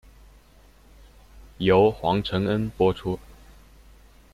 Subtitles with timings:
[1.59, 3.19] 由黄承恩播出。